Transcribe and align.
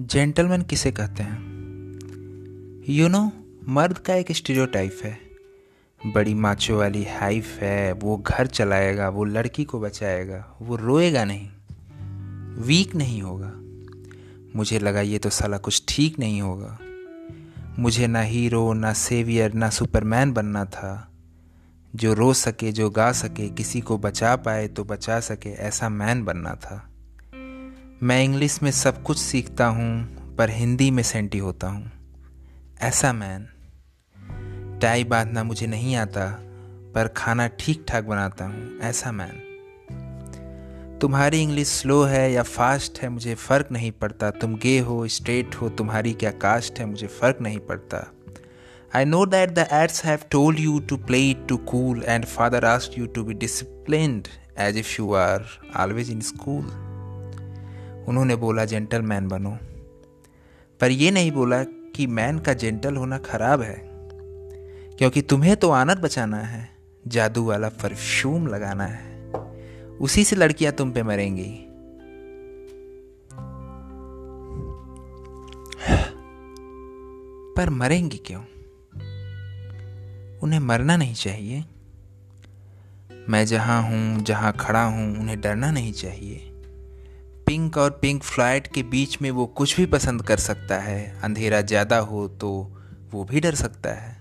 Gentleman 0.00 0.62
किसे 0.62 0.92
कहते 0.92 1.22
हैं? 1.22 1.38
यू 2.88 3.08
नो 3.08 3.32
मर्द 3.68 3.98
का 3.98 4.14
एक 4.14 4.32
स्टीरियोटाइप 4.32 5.00
है। 5.04 5.18
बड़ी 6.06 6.34
माचो 6.34 6.78
वाली 6.78 7.04
हाइफ 7.04 7.58
है, 7.58 7.92
वो 7.92 8.16
घर 8.16 8.46
चलाएगा, 8.46 9.08
वो 9.08 9.24
लड़की 9.24 9.64
को 9.64 9.80
बचाएगा, 9.80 10.56
वो 10.62 10.76
रोएगा 10.76 11.24
नहीं। 11.24 11.48
वीक 12.62 12.94
नहीं 12.94 13.22
होगा। 13.22 13.52
मुझे 14.56 14.78
लगा 14.78 15.00
ये 15.00 15.18
तो 15.18 15.30
साला 15.30 15.58
कुछ 15.58 15.84
ठीक 15.88 16.18
नहीं 16.18 16.42
होगा। 16.42 16.78
मुझे 17.78 18.06
ना 18.06 18.20
हीरो 18.20 18.72
ना 18.72 18.92
सेवियर 18.92 19.52
ना 19.52 19.70
सुपरमैन 19.70 20.32
बनना 20.32 20.64
था। 20.64 21.10
जो 21.94 22.14
रो 22.14 22.34
सके, 22.34 22.72
जो 22.72 22.90
गा 22.90 23.12
सके, 23.12 23.48
किसी 23.48 23.80
को 23.80 23.98
बचा 23.98 24.36
पाए 24.36 24.68
तो 24.68 24.84
बचा 24.84 25.20
सके, 25.20 25.50
ऐसा 25.50 25.88
मैन 25.88 26.24
बनना 26.24 26.54
था। 26.54 26.90
मैं 28.02 28.24
इंग्लिश 28.24 28.62
में 28.62 28.70
सब 28.70 29.02
कुछ 29.02 29.18
सीखता 29.18 29.66
हूँ 29.66 30.16
पर 30.36 30.50
हिंदी 30.50 30.90
में 30.90 31.02
सेंटी 31.02 31.38
होता 31.38 31.68
हूँ। 31.68 31.90
ऐसा 32.80 33.12
मैन। 33.12 33.48
टाई 34.82 35.04
बांधना 35.04 35.44
मुझे 35.44 35.66
नहीं 35.66 35.96
आता 35.96 36.26
पर 36.94 37.08
खाना 37.08 37.46
ठीक 37.46 37.84
ठाक 37.88 38.04
बनाता 38.04 38.44
हूँ। 38.44 38.78
ऐसा 38.78 39.12
मैन। 39.12 39.42
तुम्हारी 41.00 41.42
इंग्लिश 41.42 41.68
स्लो 41.68 42.02
है 42.02 42.32
या 42.32 42.42
फास्ट 42.42 42.98
है 42.98 43.08
मुझे 43.08 43.34
फ़र्क 43.34 43.68
नहीं 43.72 43.92
पड़ता। 43.92 44.30
तुम 44.30 44.54
गे 44.54 44.78
हो 44.78 45.08
स्ट्रेट 45.08 45.54
हो 45.54 45.68
तुम्हारी 45.68 46.12
क्या 46.12 46.30
कास्ट 46.30 46.78
है 46.78 46.86
मुझे 46.86 47.06
फ़र्क 47.06 47.38
नहीं 47.40 47.58
पड़ता। 47.58 48.12
I 48.94 49.04
know 49.04 49.24
that 49.26 49.54
the 49.54 49.68
ads 49.72 50.02
have 50.04 50.28
told 50.34 50.58
you 50.58 50.80
to 50.80 50.98
play 51.10 51.34
it 51.34 51.48
too 51.48 51.58
cool, 51.72 52.04
and 52.14 52.28
father 52.28 52.60
asked 52.64 52.98
you 52.98 53.06
to 53.06 53.24
be 53.24 53.34
disciplined 53.34 54.28
as 54.58 54.76
if 54.84 54.98
you 54.98 55.12
are 55.14 55.42
always 55.84 56.08
in 56.08 56.20
school. 56.34 56.85
उन्होंने 58.08 58.36
बोला, 58.36 58.64
जेंटलमैन 58.64 59.28
बनो। 59.28 59.58
पर 60.80 60.90
यह 60.90 61.12
नहीं 61.12 61.32
बोला 61.32 61.64
कि 61.64 62.06
मैन 62.06 62.38
का 62.38 62.52
जेंटल 62.52 62.96
होना 62.96 63.18
खराब 63.18 63.62
है, 63.62 63.82
क्योंकि 64.98 65.22
तुम्हें 65.22 65.56
तो 65.56 65.70
आनंद 65.70 65.98
बचाना 65.98 66.36
है, 66.36 66.68
जादू 67.06 67.44
वाला 67.44 67.68
परफ्यूम 67.68 68.46
लगाना 68.46 68.84
है। 68.84 69.30
उसी 70.00 70.24
से 70.24 70.36
लड़कियाँ 70.36 70.72
तुम 70.72 70.92
पे 70.92 71.02
मरेंगी। 71.02 71.62
पर 77.56 77.70
मरेंगी 77.70 78.16
क्यों? 78.16 78.42
उन्हें 80.38 80.60
मरना 80.60 80.96
नहीं 80.96 81.14
चाहिए। 81.14 81.64
मैं 83.28 83.46
जहाँ 83.46 83.82
हूँ, 83.82 84.20
जहाँ 84.20 84.52
खड़ा 84.60 84.84
हूँ, 84.84 85.18
उन्हें 85.18 85.40
डरना 85.40 85.70
नहीं 85.70 85.92
चाहिए। 85.92 86.55
पिंक 87.46 87.76
और 87.78 87.90
पिंक 87.90 88.22
फ़्लाइट 88.22 88.66
के 88.66 88.82
बीच 88.82 89.16
में 89.22 89.30
वो 89.30 89.46
कुछ 89.46 89.76
भी 89.76 89.86
पसंद 89.86 90.22
कर 90.22 90.36
सकता 90.36 90.78
है। 90.78 91.20
अंधेरा 91.24 91.60
ज़्यादा 91.60 91.98
हो 91.98 92.26
तो 92.28 92.50
वो 93.12 93.24
भी 93.24 93.40
डर 93.40 93.54
सकता 93.54 93.90
है। 93.90 94.16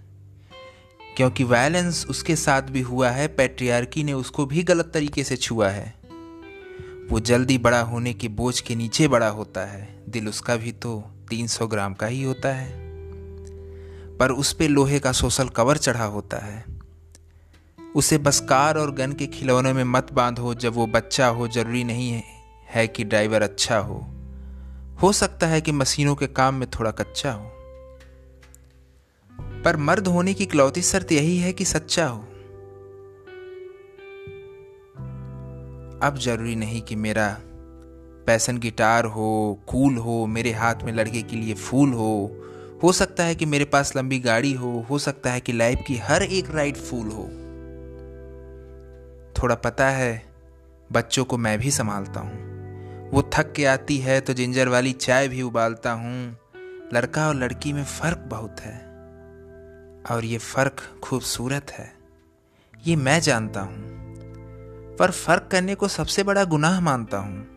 क्योंकि 1.18 1.44
वायलेंस 1.44 2.06
उसके 2.10 2.36
साथ 2.36 2.62
भी 2.62 2.82
हुआ 2.82 3.10
है 3.10 3.28
पैट्रियार्की 3.28 4.04
ने 4.04 4.14
उसको 4.14 4.46
भी 4.46 4.64
गलत 4.64 4.92
तरीके 4.94 5.24
से 5.24 5.38
छुआ 5.38 5.70
है। 5.70 5.94
वो 7.12 7.20
जल्दी 7.20 7.58
बड़ा 7.58 7.82
होने 7.82 8.14
के 8.14 8.28
बोझ 8.28 8.60
के 8.60 8.76
नीचे 8.76 9.08
बड़ा 9.08 9.28
होता 9.30 9.66
है। 9.66 9.88
दिल 10.10 10.28
उसका 10.28 10.56
भी 10.56 10.72
तो 10.72 10.98
300 11.30 11.68
ग्राम 11.68 11.94
का 11.94 12.08
ही 12.08 12.24
होता 12.24 12.50
है। 12.50 12.70
पर 14.18 14.32
उस 14.32 14.54
पर 14.54 14.68
लोहे 14.68 15.00
का 15.00 15.12
सोशल 15.12 15.50
कवर 15.50 15.78
चढ़ा 15.78 16.06
होता 16.06 16.38
है। 16.38 16.64
उसे 17.96 18.18
बस 18.18 18.40
कार 18.40 18.78
और 18.78 18.92
गन 18.92 19.12
के 19.12 19.28
खिलौने 19.28 19.74
में 19.74 19.84
मत 19.84 20.14
बांधो 20.14 20.54
जब 20.54 20.74
वो 20.74 20.88
बच्चा 20.88 21.28
हो 21.28 21.48
ज़रूरी 21.48 21.84
नहीं 21.84 22.10
है, 22.10 22.24
है 22.76 22.88
कि 22.88 23.04
ड्राइवर 23.04 23.42
अच्छा 23.42 23.78
हो। 23.78 24.06
हो 25.02 25.12
सकता 25.12 25.48
है 25.48 25.62
कि 25.62 25.72
मशीनों 25.72 26.16
के 26.16 26.28
काम 26.28 26.56
में 26.56 26.70
थोड़ा 26.70 26.92
कच्चा 26.92 27.32
हो। 27.32 27.52
पर 29.66 29.78
मर्द 29.78 30.08
होने 30.08 30.34
की 30.34 30.44
इकलौती 30.44 30.82
शर्त 30.82 31.12
यही 31.12 31.38
है 31.38 31.54
कि 31.54 31.66
सच्चा 31.66 32.08
हो। 32.08 32.20
अब 36.04 36.18
ज़रूरी 36.18 36.56
नहीं 36.56 36.82
कि 36.82 36.96
मेरा 36.96 37.38
पैसन 38.28 38.58
गिटार 38.58 39.06
हो, 39.06 39.60
कूल 39.68 39.98
हो, 39.98 40.26
मेरे 40.26 40.52
हाथ 40.52 40.76
में 40.84 40.94
लड़के 40.94 41.22
के 41.22 41.36
लिए 41.36 41.54
फूल 41.54 41.94
हो। 41.94 42.42
हो 42.84 42.92
सकता 42.92 43.24
है 43.24 43.36
कि 43.36 43.46
मेरे 43.46 43.66
पास 43.66 43.96
लंबी 43.96 44.20
गाड़ी 44.20 44.54
हो 44.54 44.86
हो 44.90 45.00
सकता 45.00 45.32
है 45.32 45.40
कि 45.40 45.54
लाइफ 45.54 45.80
की 45.88 45.98
हर 45.98 46.24
एक 46.24 46.52
राइड 46.52 46.76
फूल 46.78 47.08
हो। 47.08 47.24
थोड़ा 49.34 49.56
पता 49.56 49.90
है, 49.90 50.26
बच्चों 50.92 51.26
को 51.26 51.38
मैं 51.38 51.60
भी 51.60 51.72
संभालता 51.72 52.20
हूँ। 52.20 52.55
वो 53.14 53.32
थक 53.34 53.54
के 53.54 53.66
आती 53.66 53.98
है 53.98 54.22
तो 54.22 54.34
जिंजर 54.34 54.68
वाली 54.68 54.92
चाय 54.92 55.28
भी 55.28 55.42
उबालता 55.42 55.92
हूँ। 55.92 56.38
लड़का 56.94 57.28
और 57.28 57.36
लड़की 57.36 57.74
में 57.74 57.84
फ़र्क 57.84 58.18
बहुत 58.18 58.60
है। 58.60 58.78
और 60.12 60.26
ये 60.26 60.38
फ़र्क 60.38 61.00
खूबसूरत 61.04 61.72
है। 61.72 61.94
ये 62.88 62.96
मैं 62.96 63.20
जानता 63.20 63.62
हूँ। 63.62 63.96
पर 65.00 65.12
फ़र्क 65.12 65.50
करने 65.52 65.76
को 65.76 65.88
सबसे 65.88 66.24
बड़ा 66.24 66.44
गुनाह 66.44 66.82
मानता 66.82 67.18
हूँ। 67.18 67.48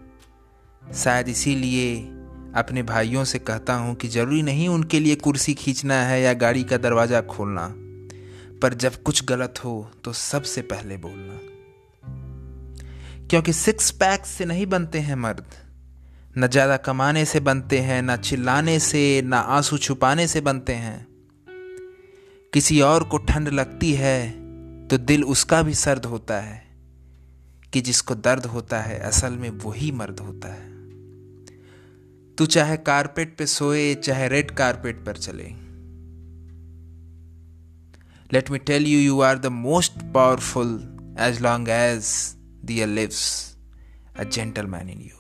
शायद 0.95 1.29
इसीलिए 1.29 1.97
अपने 2.55 2.83
भाइयों 2.83 3.25
से 3.25 3.39
कहता 3.39 3.75
हूँ 3.75 3.95
कि 3.95 4.09
ज़रूरी 4.09 4.43
नहीं 4.43 4.69
उनके 4.69 5.01
लिए 5.01 5.15
कुर्सी 5.15 5.55
खींचना 5.55 5.95
है 5.95 6.23
या 6.23 6.33
गाड़ी 6.33 6.65
का 6.65 6.77
दरवाज़ा 6.77 7.21
खोलना। 7.21 7.75
पर 8.63 8.75
जब 8.75 9.03
कुछ 9.03 9.25
गलत 9.25 9.55
हो 9.65 9.91
तो 10.05 10.13
सबसे 10.13 10.63
पहले 10.63 10.97
बोलना। 10.97 11.58
क्योंकि 13.31 13.53
सिक्स 13.53 13.91
पैक 13.93 14.27
से 14.27 14.45
नहीं 14.45 14.67
बनते 14.67 14.99
हैं 14.99 15.15
मर्द। 15.17 15.45
न 16.39 16.47
ज़्यादा 16.47 16.77
कमाने 16.77 17.25
से 17.25 17.41
बनते 17.41 17.79
हैं, 17.79 18.01
न 18.03 18.17
चिल्लाने 18.19 18.79
से, 18.81 19.23
न 19.23 19.35
आँसू 19.35 19.79
छुपाने 19.79 20.27
से 20.27 20.41
बनते 20.41 20.75
हैं। 20.75 21.07
किसी 22.53 22.81
और 22.81 23.05
को 23.05 23.19
ठंड 23.19 23.49
लगती 23.49 23.93
है 23.95 24.31
तो 24.89 24.99
दिल 24.99 25.25
उसका 25.27 25.61
भी 25.63 25.75
सर्द 25.75 26.05
होता 26.05 26.41
है, 26.41 26.63
कि 27.73 27.81
जिसको 27.81 28.15
दर्द 28.17 28.47
होता 28.47 28.81
है, 28.81 28.99
असल 29.01 29.33
में 29.33 29.51
वही 29.65 29.91
मर्द 29.93 30.21
होता 30.21 30.49
है। 30.49 30.67
तू 32.39 32.47
चाहे 32.47 32.77
कारपेट 32.79 33.37
पे 33.39 33.47
सोए, 33.49 33.95
चाहे 33.95 34.29
रेड 34.29 34.51
कारपेट 34.51 35.05
पर 35.07 35.17
चले। 35.19 35.49
Let 38.31 38.51
me 38.51 38.59
tell 38.61 38.87
you 38.87 38.99
you 39.01 39.21
are 39.21 39.39
the 39.39 39.47
most 39.59 40.03
powerful 40.15 40.75
as 41.21 41.41
long 41.43 41.69
as 41.69 42.05
there 42.69 42.87
lives 42.87 43.57
a 44.15 44.25
gentleman 44.25 44.89
in 44.91 45.01
you. 45.01 45.18